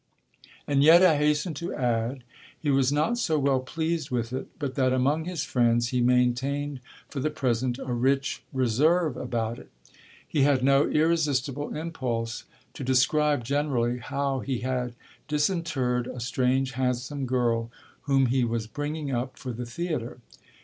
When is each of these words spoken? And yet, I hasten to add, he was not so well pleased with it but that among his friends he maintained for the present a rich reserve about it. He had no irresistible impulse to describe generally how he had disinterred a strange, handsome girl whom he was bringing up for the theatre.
And 0.65 0.81
yet, 0.81 1.03
I 1.03 1.17
hasten 1.17 1.53
to 1.53 1.75
add, 1.75 2.23
he 2.59 2.71
was 2.71 2.91
not 2.91 3.19
so 3.19 3.37
well 3.37 3.59
pleased 3.59 4.09
with 4.09 4.33
it 4.33 4.47
but 4.57 4.73
that 4.73 4.93
among 4.93 5.25
his 5.25 5.43
friends 5.43 5.89
he 5.89 6.01
maintained 6.01 6.79
for 7.07 7.19
the 7.19 7.29
present 7.29 7.77
a 7.77 7.93
rich 7.93 8.41
reserve 8.51 9.15
about 9.15 9.59
it. 9.59 9.69
He 10.27 10.41
had 10.41 10.63
no 10.63 10.89
irresistible 10.89 11.77
impulse 11.77 12.45
to 12.73 12.83
describe 12.83 13.43
generally 13.43 13.99
how 13.99 14.39
he 14.39 14.61
had 14.61 14.95
disinterred 15.27 16.07
a 16.07 16.19
strange, 16.19 16.71
handsome 16.71 17.27
girl 17.27 17.69
whom 18.09 18.25
he 18.25 18.43
was 18.43 18.65
bringing 18.65 19.11
up 19.11 19.37
for 19.37 19.51
the 19.53 19.67
theatre. 19.67 20.17